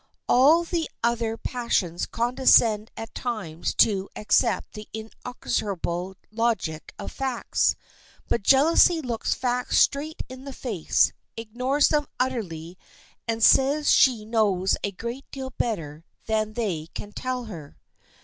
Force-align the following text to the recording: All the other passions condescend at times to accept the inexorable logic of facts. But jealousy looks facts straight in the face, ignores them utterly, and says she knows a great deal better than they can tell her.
All 0.27 0.63
the 0.63 0.89
other 1.03 1.37
passions 1.37 2.07
condescend 2.07 2.89
at 2.97 3.13
times 3.13 3.71
to 3.75 4.09
accept 4.15 4.73
the 4.73 4.89
inexorable 4.93 6.15
logic 6.31 6.91
of 6.97 7.11
facts. 7.11 7.75
But 8.27 8.41
jealousy 8.41 8.99
looks 8.99 9.35
facts 9.35 9.77
straight 9.77 10.23
in 10.27 10.43
the 10.43 10.53
face, 10.53 11.13
ignores 11.37 11.89
them 11.89 12.07
utterly, 12.19 12.79
and 13.27 13.43
says 13.43 13.91
she 13.91 14.25
knows 14.25 14.75
a 14.83 14.91
great 14.91 15.29
deal 15.29 15.51
better 15.51 16.03
than 16.25 16.53
they 16.53 16.87
can 16.95 17.11
tell 17.11 17.43
her. 17.45 17.77